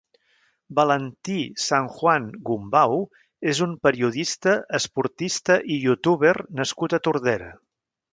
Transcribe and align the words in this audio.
Valentí 0.77 1.33
Sanjuan 1.63 2.23
Gumbau 2.49 2.97
és 3.51 3.61
un 3.65 3.75
periodista, 3.89 4.55
esportista 4.79 5.59
i 5.77 5.81
youtuber 5.85 6.33
nascut 6.61 6.97
a 6.99 7.03
Tordera. 7.09 7.51